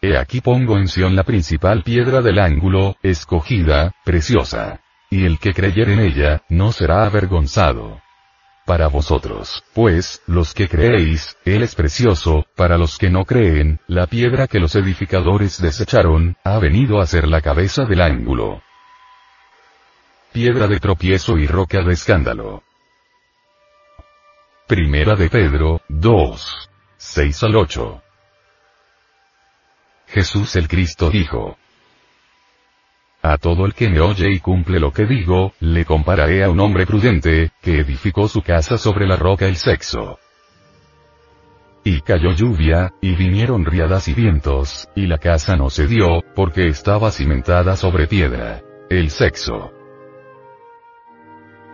He 0.00 0.16
aquí 0.16 0.40
pongo 0.40 0.78
en 0.78 0.86
Sión 0.86 1.16
la 1.16 1.24
principal 1.24 1.82
piedra 1.82 2.22
del 2.22 2.38
ángulo, 2.38 2.94
escogida, 3.02 3.92
preciosa. 4.04 4.80
Y 5.10 5.24
el 5.24 5.38
que 5.38 5.54
creyere 5.54 5.94
en 5.94 6.00
ella, 6.00 6.42
no 6.48 6.72
será 6.72 7.04
avergonzado. 7.04 8.00
Para 8.66 8.88
vosotros, 8.88 9.64
pues, 9.72 10.22
los 10.26 10.52
que 10.52 10.68
creéis, 10.68 11.38
Él 11.46 11.62
es 11.62 11.74
precioso, 11.74 12.44
para 12.54 12.76
los 12.76 12.98
que 12.98 13.08
no 13.08 13.24
creen, 13.24 13.80
la 13.86 14.06
piedra 14.06 14.46
que 14.46 14.60
los 14.60 14.74
edificadores 14.74 15.62
desecharon, 15.62 16.36
ha 16.44 16.58
venido 16.58 17.00
a 17.00 17.06
ser 17.06 17.26
la 17.26 17.40
cabeza 17.40 17.86
del 17.86 18.02
ángulo. 18.02 18.62
Piedra 20.32 20.66
de 20.66 20.78
tropiezo 20.80 21.38
y 21.38 21.46
roca 21.46 21.82
de 21.82 21.94
escándalo. 21.94 22.62
Primera 24.66 25.16
de 25.16 25.30
Pedro, 25.30 25.80
2. 25.88 26.68
6 26.98 27.42
al 27.44 27.56
8. 27.56 28.02
Jesús 30.08 30.56
el 30.56 30.68
Cristo 30.68 31.08
dijo. 31.08 31.56
A 33.28 33.36
todo 33.36 33.66
el 33.66 33.74
que 33.74 33.90
me 33.90 34.00
oye 34.00 34.32
y 34.32 34.40
cumple 34.40 34.80
lo 34.80 34.90
que 34.90 35.04
digo, 35.04 35.52
le 35.60 35.84
compararé 35.84 36.42
a 36.42 36.48
un 36.48 36.60
hombre 36.60 36.86
prudente, 36.86 37.50
que 37.60 37.80
edificó 37.80 38.26
su 38.26 38.40
casa 38.40 38.78
sobre 38.78 39.06
la 39.06 39.16
roca 39.16 39.46
el 39.46 39.56
sexo. 39.56 40.18
Y 41.84 42.00
cayó 42.00 42.32
lluvia, 42.32 42.94
y 43.02 43.16
vinieron 43.16 43.66
riadas 43.66 44.08
y 44.08 44.14
vientos, 44.14 44.88
y 44.96 45.06
la 45.06 45.18
casa 45.18 45.56
no 45.56 45.68
se 45.68 45.86
dio, 45.86 46.22
porque 46.34 46.68
estaba 46.68 47.10
cimentada 47.10 47.76
sobre 47.76 48.06
piedra. 48.06 48.62
El 48.88 49.10
sexo. 49.10 49.77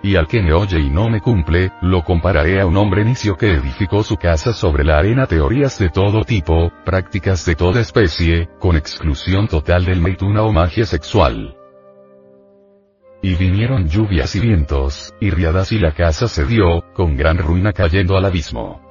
Y 0.04 0.16
al 0.16 0.28
que 0.28 0.42
me 0.42 0.52
oye 0.52 0.78
y 0.80 0.90
no 0.90 1.08
me 1.08 1.22
cumple, 1.22 1.72
lo 1.80 2.04
compararé 2.04 2.60
a 2.60 2.66
un 2.66 2.76
hombre 2.76 3.06
necio 3.06 3.38
que 3.38 3.54
edificó 3.54 4.02
su 4.02 4.18
casa 4.18 4.52
sobre 4.52 4.84
la 4.84 4.98
arena 4.98 5.26
teorías 5.26 5.78
de 5.78 5.88
todo 5.88 6.24
tipo, 6.24 6.70
prácticas 6.84 7.46
de 7.46 7.54
toda 7.54 7.80
especie, 7.80 8.50
con 8.58 8.76
exclusión 8.76 9.48
total 9.48 9.86
del 9.86 10.02
meituna 10.02 10.42
o 10.42 10.52
magia 10.52 10.84
sexual. 10.84 11.56
Y 13.22 13.34
vinieron 13.36 13.88
lluvias 13.88 14.36
y 14.36 14.40
vientos, 14.40 15.14
y 15.20 15.30
riadas 15.30 15.72
y 15.72 15.78
la 15.78 15.92
casa 15.92 16.28
se 16.28 16.44
dio, 16.44 16.84
con 16.92 17.16
gran 17.16 17.38
ruina 17.38 17.72
cayendo 17.72 18.18
al 18.18 18.26
abismo. 18.26 18.82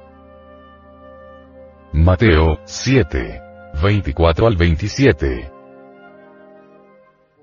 Mateo, 1.92 2.58
7. 2.64 3.40
24 3.80 4.48
al 4.48 4.56
27. 4.56 5.52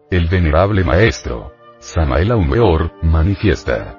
El 0.09 0.27
venerable 0.27 0.83
maestro, 0.83 1.53
Samael 1.81 2.31
Aumeor, 2.31 2.91
manifiesta. 3.01 3.97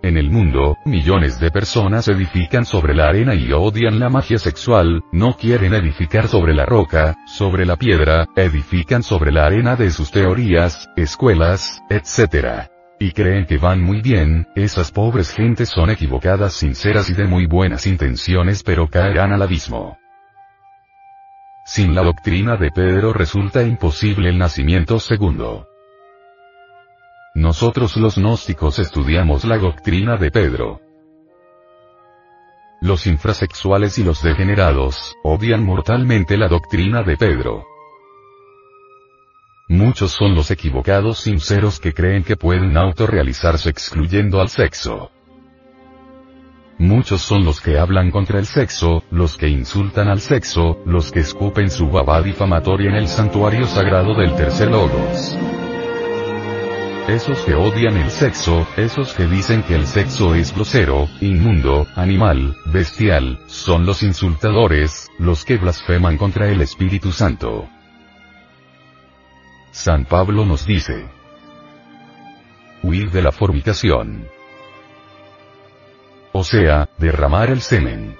En 0.00 0.16
el 0.16 0.30
mundo, 0.30 0.76
millones 0.84 1.40
de 1.40 1.50
personas 1.50 2.06
edifican 2.06 2.64
sobre 2.64 2.94
la 2.94 3.08
arena 3.08 3.34
y 3.34 3.52
odian 3.52 3.98
la 3.98 4.08
magia 4.08 4.38
sexual, 4.38 5.02
no 5.10 5.36
quieren 5.36 5.74
edificar 5.74 6.28
sobre 6.28 6.54
la 6.54 6.64
roca, 6.66 7.16
sobre 7.26 7.66
la 7.66 7.74
piedra, 7.74 8.28
edifican 8.36 9.02
sobre 9.02 9.32
la 9.32 9.44
arena 9.44 9.74
de 9.74 9.90
sus 9.90 10.12
teorías, 10.12 10.88
escuelas, 10.96 11.82
etc. 11.90 12.68
Y 13.00 13.10
creen 13.10 13.44
que 13.46 13.58
van 13.58 13.82
muy 13.82 14.02
bien, 14.02 14.46
esas 14.54 14.92
pobres 14.92 15.32
gentes 15.32 15.68
son 15.68 15.90
equivocadas, 15.90 16.52
sinceras 16.52 17.10
y 17.10 17.14
de 17.14 17.24
muy 17.24 17.46
buenas 17.46 17.88
intenciones 17.88 18.62
pero 18.62 18.86
caerán 18.86 19.32
al 19.32 19.42
abismo. 19.42 19.98
Sin 21.64 21.92
la 21.92 22.02
doctrina 22.02 22.56
de 22.56 22.70
Pedro 22.70 23.12
resulta 23.12 23.64
imposible 23.64 24.28
el 24.28 24.38
nacimiento 24.38 25.00
segundo. 25.00 25.66
Nosotros 27.52 27.98
los 27.98 28.16
gnósticos 28.16 28.78
estudiamos 28.78 29.44
la 29.44 29.58
doctrina 29.58 30.16
de 30.16 30.30
Pedro. 30.30 30.80
Los 32.80 33.06
infrasexuales 33.06 33.98
y 33.98 34.04
los 34.04 34.22
degenerados, 34.22 35.14
odian 35.22 35.62
mortalmente 35.62 36.38
la 36.38 36.48
doctrina 36.48 37.02
de 37.02 37.18
Pedro. 37.18 37.66
Muchos 39.68 40.12
son 40.12 40.34
los 40.34 40.50
equivocados 40.50 41.18
sinceros 41.18 41.78
que 41.78 41.92
creen 41.92 42.24
que 42.24 42.36
pueden 42.36 42.74
autorrealizarse 42.78 43.68
excluyendo 43.68 44.40
al 44.40 44.48
sexo. 44.48 45.10
Muchos 46.78 47.20
son 47.20 47.44
los 47.44 47.60
que 47.60 47.78
hablan 47.78 48.10
contra 48.10 48.38
el 48.38 48.46
sexo, 48.46 49.04
los 49.10 49.36
que 49.36 49.48
insultan 49.48 50.08
al 50.08 50.20
sexo, 50.20 50.78
los 50.86 51.12
que 51.12 51.20
escupen 51.20 51.68
su 51.70 51.90
baba 51.90 52.22
difamatoria 52.22 52.88
en 52.88 52.96
el 52.96 53.08
santuario 53.08 53.66
sagrado 53.66 54.14
del 54.14 54.34
tercer 54.36 54.70
logos. 54.70 55.36
Esos 57.08 57.40
que 57.42 57.54
odian 57.54 57.96
el 57.96 58.10
sexo, 58.10 58.64
esos 58.76 59.12
que 59.14 59.26
dicen 59.26 59.64
que 59.64 59.74
el 59.74 59.86
sexo 59.86 60.36
es 60.36 60.54
grosero, 60.54 61.08
inmundo, 61.20 61.86
animal, 61.96 62.56
bestial, 62.66 63.40
son 63.48 63.84
los 63.84 64.04
insultadores, 64.04 65.10
los 65.18 65.44
que 65.44 65.56
blasfeman 65.56 66.16
contra 66.16 66.48
el 66.48 66.60
Espíritu 66.60 67.10
Santo. 67.10 67.68
San 69.72 70.04
Pablo 70.04 70.46
nos 70.46 70.64
dice, 70.64 71.08
huir 72.84 73.10
de 73.10 73.22
la 73.22 73.32
fornicación. 73.32 74.28
O 76.30 76.44
sea, 76.44 76.88
derramar 76.98 77.50
el 77.50 77.62
semen. 77.62 78.16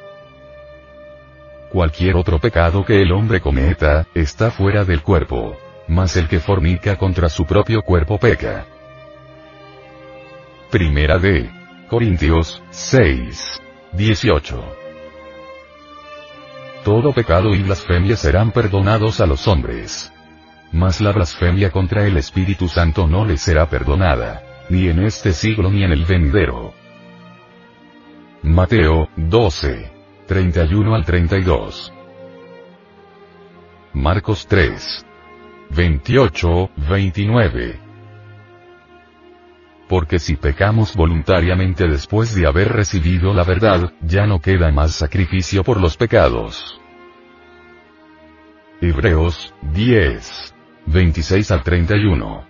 Cualquier 1.71 2.17
otro 2.17 2.41
pecado 2.41 2.85
que 2.85 3.01
el 3.01 3.13
hombre 3.13 3.41
cometa, 3.41 4.07
está 4.13 4.51
fuera 4.51 4.85
del 4.85 5.03
cuerpo. 5.03 5.57
Mas 5.89 6.17
el 6.17 6.29
que 6.29 6.41
fornica 6.41 6.97
contra 6.97 7.29
su 7.29 7.45
propio 7.45 7.83
cuerpo 7.83 8.19
peca. 8.19 8.67
Primera 10.73 11.19
de 11.19 11.51
Corintios 11.87 12.63
6. 12.71 13.61
18. 13.93 14.65
Todo 16.83 17.13
pecado 17.13 17.55
y 17.55 17.63
blasfemia 17.63 18.17
serán 18.17 18.53
perdonados 18.53 19.21
a 19.21 19.27
los 19.27 19.47
hombres. 19.49 20.11
Mas 20.73 21.03
la 21.03 21.13
blasfemia 21.13 21.71
contra 21.71 22.07
el 22.07 22.17
Espíritu 22.17 22.69
Santo 22.69 23.07
no 23.07 23.27
les 23.27 23.43
será 23.43 23.69
perdonada, 23.69 24.65
ni 24.71 24.89
en 24.89 25.01
este 25.05 25.35
siglo 25.35 25.71
ni 25.71 25.85
en 25.85 25.93
el 25.93 26.07
venidero. 26.07 26.73
Mateo 28.43 29.11
12. 29.17 29.93
31 30.27 30.95
al 30.95 31.05
32. 31.05 31.93
Marcos 33.93 34.47
3. 34.47 35.05
28, 35.69 36.71
29 36.89 37.92
porque 39.93 40.19
si 40.19 40.37
pecamos 40.37 40.97
voluntariamente 40.97 41.87
después 41.87 42.35
de 42.35 42.47
haber 42.47 42.73
recibido 42.73 43.35
la 43.35 43.45
verdad, 43.45 43.93
ya 44.01 44.27
no 44.27 44.41
queda 44.41 44.73
más 44.73 44.93
sacrificio 44.93 45.63
por 45.65 45.79
los 45.79 45.99
pecados. 45.99 46.81
Hebreos 48.81 49.53
10. 49.75 50.55
26 50.87 51.51
al 51.51 51.63
31. 51.63 52.43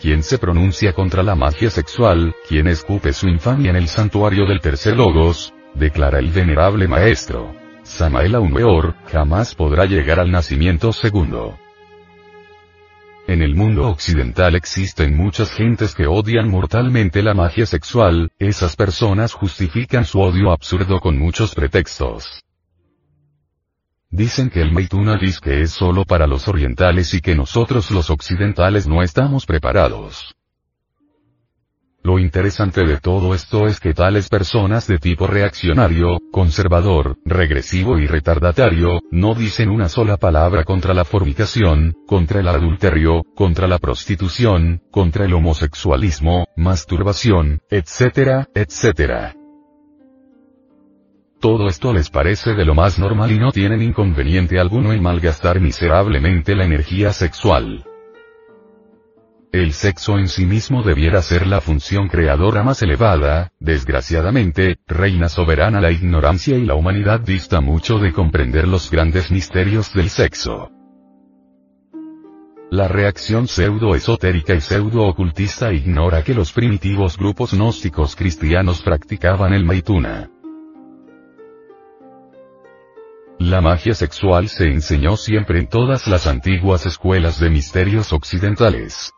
Quien 0.00 0.22
se 0.22 0.38
pronuncia 0.38 0.92
contra 0.92 1.24
la 1.24 1.34
magia 1.34 1.70
sexual, 1.70 2.36
quien 2.48 2.68
escupe 2.68 3.12
su 3.12 3.26
infamia 3.26 3.70
en 3.70 3.76
el 3.76 3.88
santuario 3.88 4.46
del 4.46 4.60
tercer 4.60 4.96
logos, 4.96 5.52
declara 5.74 6.20
el 6.20 6.30
venerable 6.30 6.86
maestro. 6.86 7.52
Samael 7.82 8.36
Weor, 8.36 8.94
jamás 9.10 9.56
podrá 9.56 9.86
llegar 9.86 10.20
al 10.20 10.30
nacimiento 10.30 10.92
segundo. 10.92 11.58
En 13.28 13.40
el 13.40 13.54
mundo 13.54 13.88
occidental 13.88 14.56
existen 14.56 15.16
muchas 15.16 15.52
gentes 15.52 15.94
que 15.94 16.08
odian 16.08 16.50
mortalmente 16.50 17.22
la 17.22 17.34
magia 17.34 17.66
sexual, 17.66 18.32
esas 18.40 18.74
personas 18.74 19.32
justifican 19.32 20.04
su 20.04 20.20
odio 20.20 20.50
absurdo 20.50 20.98
con 20.98 21.18
muchos 21.18 21.54
pretextos. 21.54 22.42
Dicen 24.10 24.50
que 24.50 24.60
el 24.60 24.72
Maituna 24.72 25.20
que 25.40 25.62
es 25.62 25.70
solo 25.70 26.04
para 26.04 26.26
los 26.26 26.48
orientales 26.48 27.14
y 27.14 27.20
que 27.20 27.36
nosotros 27.36 27.92
los 27.92 28.10
occidentales 28.10 28.88
no 28.88 29.02
estamos 29.02 29.46
preparados. 29.46 30.34
Lo 32.04 32.18
interesante 32.18 32.84
de 32.84 32.98
todo 32.98 33.32
esto 33.32 33.68
es 33.68 33.78
que 33.78 33.94
tales 33.94 34.28
personas 34.28 34.88
de 34.88 34.98
tipo 34.98 35.28
reaccionario, 35.28 36.18
conservador, 36.32 37.16
regresivo 37.24 37.96
y 37.98 38.08
retardatario, 38.08 39.00
no 39.12 39.34
dicen 39.34 39.70
una 39.70 39.88
sola 39.88 40.16
palabra 40.16 40.64
contra 40.64 40.94
la 40.94 41.04
fornicación, 41.04 41.94
contra 42.08 42.40
el 42.40 42.48
adulterio, 42.48 43.22
contra 43.36 43.68
la 43.68 43.78
prostitución, 43.78 44.82
contra 44.90 45.26
el 45.26 45.34
homosexualismo, 45.34 46.46
masturbación, 46.56 47.60
etcétera, 47.70 48.48
etcétera. 48.52 49.36
Todo 51.40 51.68
esto 51.68 51.92
les 51.92 52.10
parece 52.10 52.54
de 52.54 52.64
lo 52.64 52.74
más 52.74 52.98
normal 52.98 53.30
y 53.30 53.38
no 53.38 53.52
tienen 53.52 53.80
inconveniente 53.80 54.58
alguno 54.58 54.92
en 54.92 55.02
malgastar 55.02 55.60
miserablemente 55.60 56.56
la 56.56 56.64
energía 56.64 57.12
sexual. 57.12 57.84
El 59.52 59.74
sexo 59.74 60.18
en 60.18 60.28
sí 60.28 60.46
mismo 60.46 60.82
debiera 60.82 61.20
ser 61.20 61.46
la 61.46 61.60
función 61.60 62.08
creadora 62.08 62.62
más 62.62 62.80
elevada, 62.80 63.52
desgraciadamente, 63.60 64.78
reina 64.86 65.28
soberana 65.28 65.78
la 65.78 65.90
ignorancia 65.90 66.56
y 66.56 66.64
la 66.64 66.74
humanidad 66.74 67.20
dista 67.20 67.60
mucho 67.60 67.98
de 67.98 68.14
comprender 68.14 68.66
los 68.66 68.90
grandes 68.90 69.30
misterios 69.30 69.92
del 69.92 70.08
sexo. 70.08 70.70
La 72.70 72.88
reacción 72.88 73.46
pseudo-esotérica 73.46 74.54
y 74.54 74.62
pseudo-ocultista 74.62 75.70
ignora 75.70 76.24
que 76.24 76.32
los 76.32 76.50
primitivos 76.54 77.18
grupos 77.18 77.52
gnósticos 77.52 78.16
cristianos 78.16 78.80
practicaban 78.80 79.52
el 79.52 79.66
maituna. 79.66 80.30
La 83.38 83.60
magia 83.60 83.92
sexual 83.92 84.48
se 84.48 84.68
enseñó 84.68 85.18
siempre 85.18 85.58
en 85.58 85.66
todas 85.66 86.06
las 86.06 86.26
antiguas 86.26 86.86
escuelas 86.86 87.38
de 87.38 87.50
misterios 87.50 88.14
occidentales. 88.14 89.12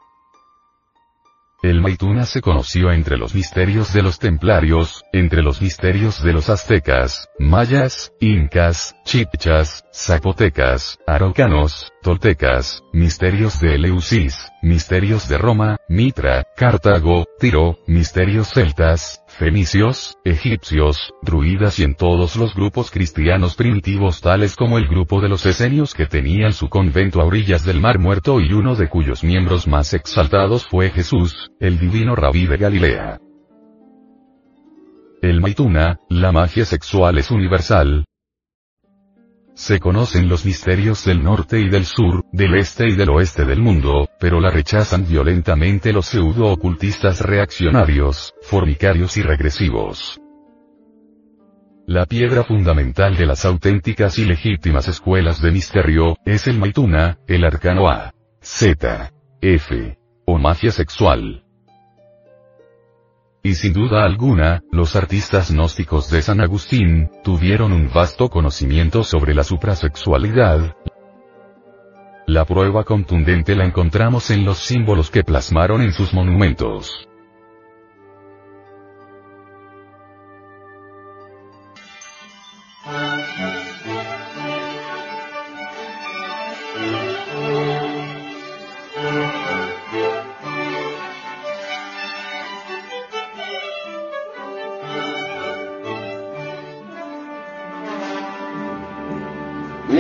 El 1.65 1.81
Maituna 1.81 2.27
se 2.27 2.43
conoció 2.43 2.93
entre 2.93 3.17
los 3.17 3.35
misterios 3.35 3.95
de 3.95 4.03
los 4.03 4.19
templarios, 4.19 5.03
entre 5.15 5.41
los 5.41 5.63
misterios 5.63 6.23
de 6.23 6.35
los 6.35 6.51
aztecas, 6.51 7.31
mayas, 7.39 8.13
incas, 8.21 8.95
chipchas, 9.07 9.83
zapotecas, 9.91 10.99
araucanos, 11.07 11.94
toltecas, 12.05 12.85
misterios 12.93 13.59
de 13.61 13.77
Eleusis, 13.77 14.37
misterios 14.63 15.27
de 15.27 15.39
Roma, 15.39 15.79
Mitra, 15.89 16.45
Cartago, 16.55 17.25
Tiro, 17.41 17.79
misterios 17.87 18.53
celtas, 18.53 19.25
fenicios, 19.27 20.19
egipcios, 20.23 21.15
druidas 21.23 21.79
y 21.79 21.85
en 21.85 21.95
todos 21.95 22.37
los 22.37 22.55
grupos 22.55 22.91
cristianos 22.91 23.57
primitivos 23.57 24.21
tales 24.21 24.55
como 24.55 24.77
el 24.77 24.87
grupo 24.87 25.23
de 25.23 25.31
los 25.31 25.47
esenios 25.47 25.95
que 25.95 26.05
tenían 26.05 26.53
su 26.53 26.69
convento 26.69 27.23
a 27.23 27.25
orillas 27.25 27.65
del 27.65 27.81
Mar 27.81 27.99
Muerto 27.99 28.39
y 28.39 28.53
uno 28.53 28.77
de 28.77 28.89
cuyos 28.89 29.25
miembros 29.25 29.67
más 29.67 29.95
exaltados 29.95 30.67
fue 30.67 30.91
Jesús, 30.91 31.51
el 31.59 31.79
divino 31.79 32.15
rabí 32.15 32.47
de 32.47 32.59
Galilea. 32.59 33.19
El 35.23 35.41
Maituna, 35.41 36.01
la 36.11 36.33
magia 36.33 36.67
sexual 36.67 37.17
es 37.17 37.31
universal, 37.31 38.05
se 39.55 39.79
conocen 39.79 40.29
los 40.29 40.45
misterios 40.45 41.05
del 41.05 41.23
norte 41.23 41.61
y 41.61 41.69
del 41.69 41.85
sur, 41.85 42.25
del 42.33 42.55
este 42.57 42.89
y 42.89 42.97
del 42.97 43.11
oeste 43.11 43.45
del 43.45 43.61
mundo, 43.61 44.09
pero 44.19 44.41
la 44.41 44.51
rechazan 44.51 45.07
violentamente 45.07 45.93
los 45.93 46.07
pseudo-ocultistas 46.07 47.21
reaccionarios, 47.21 48.35
fornicarios 48.43 49.17
y 49.17 49.23
regresivos. 49.23 50.21
La 51.87 52.07
piedra 52.07 52.45
fundamental 52.45 53.15
de 53.15 53.27
las 53.27 53.45
auténticas 53.45 54.19
y 54.19 54.25
legítimas 54.25 54.89
escuelas 54.89 55.41
de 55.43 55.51
misterio, 55.51 56.17
es 56.25 56.47
el 56.47 56.59
Maituna, 56.59 57.19
el 57.27 57.45
arcano 57.45 57.89
A. 57.89 58.13
Z. 58.41 59.13
F. 59.41 59.99
O 60.27 60.39
magia 60.39 60.71
sexual. 60.71 61.44
Y 63.47 63.57
sin 63.57 63.75
duda 63.75 64.07
alguna, 64.07 64.63
los 64.73 64.97
artistas 64.97 65.53
gnósticos 65.53 66.09
de 66.09 66.23
San 66.23 66.41
Agustín, 66.41 67.11
tuvieron 67.23 67.75
un 67.75 67.91
vasto 67.93 68.31
conocimiento 68.31 69.05
sobre 69.05 69.35
la 69.35 69.45
suprasexualidad. 69.45 70.75
La 72.27 72.47
prueba 72.47 72.85
contundente 72.85 73.55
la 73.55 73.67
encontramos 73.67 74.31
en 74.31 74.47
los 74.47 74.57
símbolos 74.57 75.11
que 75.11 75.25
plasmaron 75.25 75.83
en 75.83 75.93
sus 75.93 76.15
monumentos. 76.15 77.07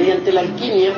Mediante 0.04 0.32
la 0.32 0.40
alquimia 0.42 0.92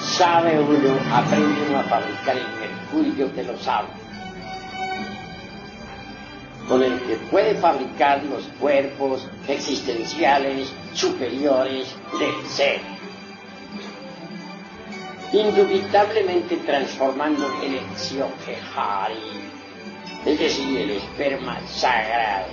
sabe 0.00 0.60
uno, 0.60 0.96
aprende 1.12 1.74
a 1.74 1.82
fabricar 1.82 2.36
el 2.36 2.46
mercurio 2.60 3.34
que 3.34 3.42
lo 3.42 3.58
sabe, 3.58 3.88
con 6.68 6.84
el 6.84 7.00
que 7.00 7.16
puede 7.28 7.56
fabricar 7.56 8.22
los 8.26 8.44
cuerpos 8.60 9.26
existenciales 9.48 10.72
superiores 10.94 11.96
del 12.16 12.46
ser, 12.46 12.80
indubitablemente 15.32 16.58
transformando 16.58 17.44
el 17.60 17.74
Exioquejari, 17.74 19.16
es 20.24 20.38
decir, 20.38 20.78
el 20.78 20.90
esperma 20.92 21.58
sagrado. 21.66 22.52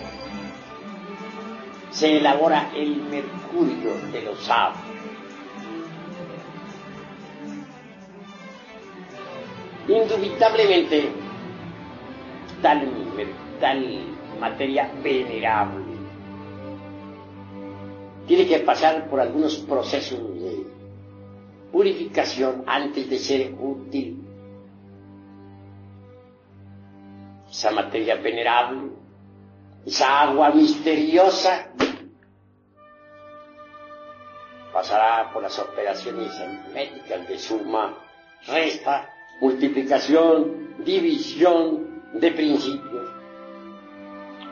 Se 1.91 2.17
elabora 2.17 2.71
el 2.75 2.95
mercurio 3.03 3.42
de 4.11 4.21
los 4.23 4.39
sabios. 4.39 4.79
Indubitablemente, 9.87 11.09
tal, 12.61 12.89
tal 13.59 14.05
materia 14.39 14.91
venerable 15.03 15.83
tiene 18.27 18.47
que 18.47 18.59
pasar 18.59 19.09
por 19.09 19.19
algunos 19.19 19.57
procesos 19.57 20.19
de 20.39 20.65
purificación 21.71 22.63
antes 22.65 23.09
de 23.09 23.19
ser 23.19 23.53
útil. 23.59 24.23
Esa 27.51 27.71
materia 27.71 28.15
venerable, 28.15 28.91
esa 29.85 30.21
agua 30.21 30.51
misteriosa, 30.51 31.69
pasará 34.83 35.31
por 35.31 35.41
las 35.41 35.57
operaciones 35.59 36.29
médicas 36.73 37.25
de 37.25 37.39
suma, 37.39 37.97
resta, 38.45 39.09
multiplicación, 39.39 40.75
división 40.83 42.03
de 42.13 42.31
principios, 42.31 43.09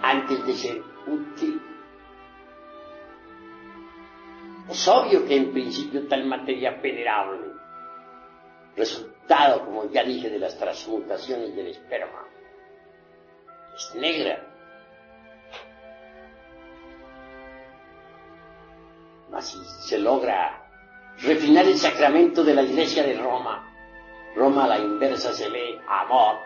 antes 0.02 0.46
de 0.46 0.54
ser 0.54 0.82
útil. 1.06 1.62
Es 4.70 4.88
obvio 4.88 5.26
que 5.26 5.36
en 5.36 5.52
principio 5.52 6.08
tal 6.08 6.24
materia 6.24 6.80
venerable, 6.82 7.52
resultado, 8.78 9.66
como 9.66 9.92
ya 9.92 10.06
dije, 10.06 10.30
de 10.30 10.40
las 10.40 10.58
transmutaciones 10.58 11.54
del 11.54 11.68
esperma, 11.68 12.26
es 13.76 13.96
negra. 13.96 14.48
Así 19.42 19.60
se 19.80 19.98
logra 19.98 20.62
refinar 21.18 21.66
el 21.66 21.78
sacramento 21.78 22.44
de 22.44 22.54
la 22.54 22.62
iglesia 22.62 23.02
de 23.04 23.18
Roma. 23.18 23.68
Roma 24.36 24.66
a 24.66 24.68
la 24.68 24.78
inversa 24.78 25.34
se 25.34 25.50
ve 25.50 25.82
amor. 25.88 26.38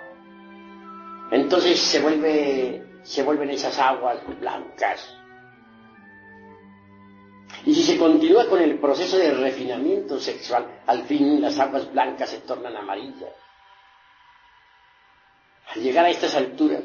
Entonces 1.31 1.77
se 1.79 1.99
se 3.03 3.23
vuelven 3.23 3.49
esas 3.49 3.77
aguas 3.77 4.19
blancas 4.39 5.15
y 7.65 7.73
si 7.73 7.83
se 7.83 7.97
continúa 7.97 8.47
con 8.47 8.61
el 8.61 8.77
proceso 8.79 9.17
de 9.17 9.33
refinamiento 9.33 10.19
sexual, 10.19 10.81
al 10.85 11.03
fin 11.03 11.41
las 11.41 11.57
aguas 11.57 11.91
blancas 11.91 12.29
se 12.29 12.39
tornan 12.39 12.75
amarillas. 12.75 13.33
Al 15.73 15.81
llegar 15.81 16.05
a 16.05 16.09
estas 16.09 16.35
alturas, 16.35 16.83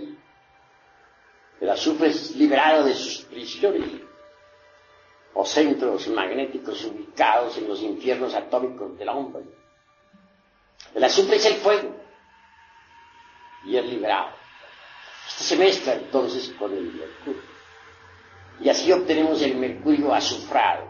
el 1.61 1.69
azufre 1.69 2.09
es 2.09 2.35
liberado 2.35 2.85
de 2.85 2.95
sus 2.95 3.27
prisiones 3.27 4.10
o 5.35 5.45
centros 5.45 6.09
magnéticos 6.09 6.85
ubicados 6.85 7.57
en 7.59 7.69
los 7.69 7.81
infiernos 7.81 8.35
atómicos 8.35 8.99
del 8.99 9.09
hombre. 9.09 9.45
El 10.95 11.05
azufre 11.05 11.37
es 11.37 11.47
el 11.47 11.55
fuego 11.55 11.95
y 13.65 13.77
es 13.77 13.85
liberado. 13.85 14.31
Este 15.29 15.45
se 15.45 15.57
mezcla 15.57 15.95
entonces 15.95 16.49
con 16.59 16.73
el 16.73 16.85
mercurio 16.93 17.51
y 18.63 18.69
así 18.69 18.93
obtenemos 18.93 19.41
el 19.43 19.57
mercurio 19.57 20.13
azufrado, 20.15 20.87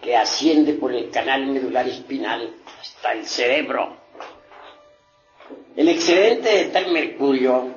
que 0.00 0.16
asciende 0.16 0.72
por 0.74 0.92
el 0.94 1.10
canal 1.10 1.46
medular 1.46 1.86
espinal 1.88 2.54
hasta 2.80 3.12
el 3.12 3.26
cerebro. 3.26 3.96
El 5.76 5.88
excedente 5.88 6.48
de 6.48 6.64
tal 6.66 6.90
mercurio, 6.90 7.74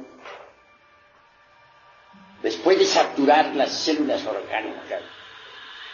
después 2.42 2.78
de 2.80 2.86
saturar 2.86 3.56
las 3.56 3.72
células 3.72 4.26
orgánicas, 4.26 5.02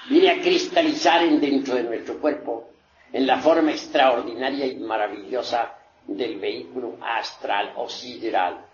viene 0.09 0.29
a 0.31 0.41
cristalizar 0.41 1.23
en 1.23 1.39
dentro 1.39 1.75
de 1.75 1.83
nuestro 1.83 2.19
cuerpo 2.19 2.69
en 3.11 3.25
la 3.25 3.39
forma 3.39 3.71
extraordinaria 3.71 4.65
y 4.65 4.75
maravillosa 4.77 5.73
del 6.07 6.39
vehículo 6.39 6.97
astral 7.01 7.73
o 7.77 7.89
sideral 7.89 8.65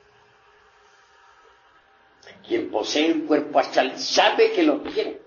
quien 2.47 2.69
posee 2.69 3.11
un 3.13 3.21
cuerpo 3.27 3.59
astral 3.59 3.97
sabe 3.97 4.51
que 4.51 4.63
lo 4.63 4.81
tiene, 4.81 5.17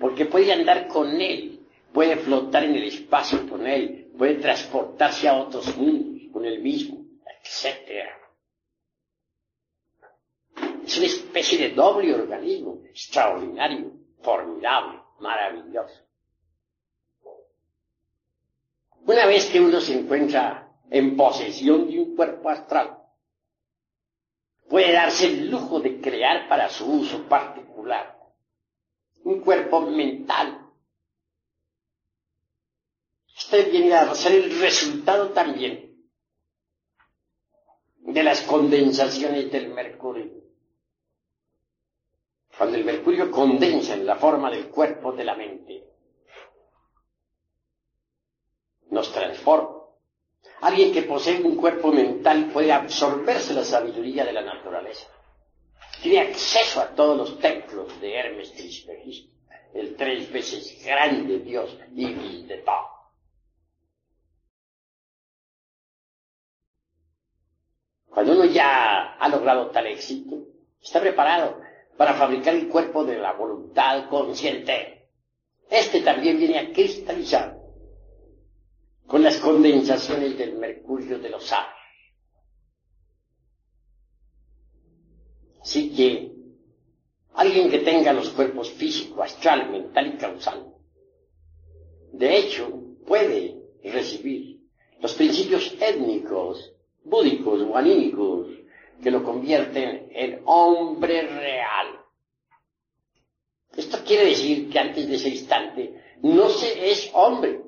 porque 0.00 0.26
puede 0.26 0.52
andar 0.52 0.88
con 0.88 1.20
él, 1.20 1.60
puede 1.92 2.16
flotar 2.16 2.64
en 2.64 2.74
el 2.76 2.84
espacio 2.84 3.48
con 3.48 3.66
él, 3.66 4.10
puede 4.16 4.36
transportarse 4.36 5.28
a 5.28 5.34
otros 5.34 5.76
mundos 5.76 6.22
con 6.32 6.44
él 6.44 6.60
mismo, 6.60 7.04
etc. 7.42 8.08
Es 10.88 10.96
una 10.96 11.06
especie 11.06 11.58
de 11.58 11.74
doble 11.74 12.14
organismo, 12.14 12.80
extraordinario, 12.86 13.92
formidable, 14.22 15.02
maravilloso. 15.20 16.00
Una 19.04 19.26
vez 19.26 19.50
que 19.50 19.60
uno 19.60 19.82
se 19.82 19.98
encuentra 20.00 20.72
en 20.88 21.14
posesión 21.14 21.90
de 21.90 21.98
un 22.00 22.16
cuerpo 22.16 22.48
astral, 22.48 23.02
puede 24.66 24.94
darse 24.94 25.26
el 25.26 25.50
lujo 25.50 25.78
de 25.78 26.00
crear 26.00 26.48
para 26.48 26.70
su 26.70 26.90
uso 26.90 27.22
particular 27.24 28.18
un 29.24 29.40
cuerpo 29.42 29.82
mental. 29.82 30.70
Este 33.36 33.64
viene 33.64 33.92
a 33.92 34.14
ser 34.14 34.32
el 34.32 34.58
resultado 34.58 35.32
también 35.32 36.02
de 37.98 38.22
las 38.22 38.40
condensaciones 38.40 39.52
del 39.52 39.68
mercurio. 39.68 40.47
Cuando 42.58 42.76
el 42.76 42.84
mercurio 42.84 43.30
condensa 43.30 43.94
en 43.94 44.04
la 44.04 44.16
forma 44.16 44.50
del 44.50 44.68
cuerpo 44.68 45.12
de 45.12 45.24
la 45.24 45.36
mente, 45.36 45.84
nos 48.90 49.12
transforma 49.12 49.78
Alguien 50.60 50.92
que 50.92 51.02
posee 51.02 51.40
un 51.40 51.56
cuerpo 51.56 51.92
mental 51.92 52.50
puede 52.52 52.72
absorberse 52.72 53.54
la 53.54 53.64
sabiduría 53.64 54.24
de 54.24 54.32
la 54.32 54.42
naturaleza. 54.42 55.06
Tiene 56.02 56.20
acceso 56.20 56.80
a 56.80 56.88
todos 56.88 57.16
los 57.16 57.38
templos 57.38 58.00
de 58.00 58.14
Hermes 58.14 58.52
Trismegisto, 58.52 59.32
el 59.74 59.94
tres 59.96 60.30
veces 60.32 60.84
grande 60.84 61.38
Dios 61.38 61.76
y 61.94 62.42
de 62.44 62.58
todo. 62.58 62.88
Cuando 68.08 68.32
uno 68.32 68.44
ya 68.46 69.14
ha 69.14 69.28
logrado 69.28 69.70
tal 69.70 69.86
éxito, 69.86 70.38
está 70.82 71.00
preparado 71.00 71.67
para 71.98 72.14
fabricar 72.14 72.54
el 72.54 72.68
cuerpo 72.68 73.04
de 73.04 73.18
la 73.18 73.32
voluntad 73.32 74.08
consciente. 74.08 75.08
Este 75.68 76.00
también 76.00 76.38
viene 76.38 76.60
a 76.60 76.72
cristalizar 76.72 77.58
con 79.04 79.24
las 79.24 79.36
condensaciones 79.38 80.38
del 80.38 80.54
mercurio 80.54 81.18
de 81.18 81.28
los 81.28 81.52
aves. 81.52 81.74
Así 85.60 85.92
que 85.94 86.30
alguien 87.34 87.68
que 87.68 87.80
tenga 87.80 88.12
los 88.12 88.30
cuerpos 88.30 88.70
físico, 88.70 89.24
astral, 89.24 89.68
mental 89.68 90.14
y 90.14 90.18
causal, 90.18 90.72
de 92.12 92.38
hecho 92.38 92.70
puede 93.06 93.60
recibir 93.82 94.60
los 95.00 95.14
principios 95.14 95.74
étnicos, 95.80 96.72
búdicos 97.02 97.60
o 97.62 97.76
que 99.02 99.10
lo 99.10 99.22
convierten 99.22 100.08
en 100.12 100.42
hombre 100.44 101.22
real. 101.22 102.00
Esto 103.76 103.98
quiere 104.04 104.26
decir 104.26 104.68
que 104.70 104.78
antes 104.78 105.08
de 105.08 105.14
ese 105.14 105.28
instante 105.28 106.02
no 106.22 106.48
se 106.48 106.90
es 106.90 107.10
hombre, 107.14 107.62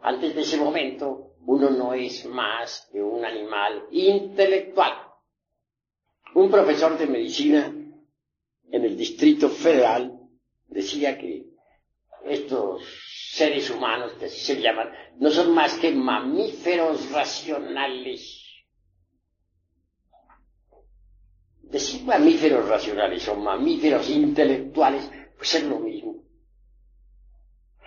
antes 0.00 0.34
de 0.34 0.42
ese 0.42 0.56
momento, 0.58 1.34
uno 1.46 1.70
no 1.70 1.92
es 1.94 2.24
más 2.26 2.88
que 2.92 3.02
un 3.02 3.24
animal 3.24 3.86
intelectual. 3.90 4.92
Un 6.34 6.50
profesor 6.50 6.96
de 6.98 7.06
medicina 7.06 7.74
en 8.70 8.84
el 8.84 8.96
Distrito 8.96 9.48
Federal 9.48 10.16
decía 10.68 11.18
que 11.18 11.46
estos 12.24 12.82
seres 13.32 13.70
humanos, 13.70 14.12
que 14.18 14.26
así 14.26 14.38
se 14.38 14.60
llaman, 14.60 14.92
no 15.18 15.30
son 15.30 15.54
más 15.54 15.74
que 15.78 15.92
mamíferos 15.92 17.10
racionales. 17.10 18.45
Decir 21.70 22.04
mamíferos 22.04 22.68
racionales 22.68 23.26
o 23.28 23.34
mamíferos 23.36 24.08
intelectuales, 24.08 25.10
pues 25.36 25.54
es 25.56 25.64
lo 25.64 25.78
mismo. 25.80 26.16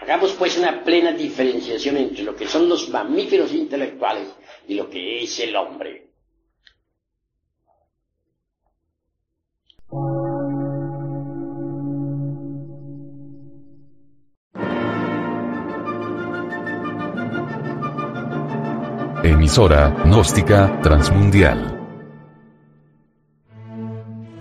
Hagamos 0.01 0.33
pues 0.33 0.57
una 0.57 0.83
plena 0.83 1.11
diferenciación 1.11 1.97
entre 1.97 2.23
lo 2.23 2.35
que 2.35 2.47
son 2.47 2.67
los 2.69 2.89
mamíferos 2.89 3.53
intelectuales 3.53 4.27
y 4.67 4.75
lo 4.75 4.89
que 4.89 5.23
es 5.23 5.39
el 5.39 5.55
hombre. 5.55 6.07
Emisora, 19.23 19.89
gnóstica, 20.05 20.79
transmundial. 20.81 21.78